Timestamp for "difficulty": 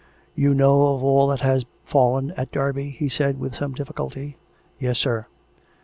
3.73-4.35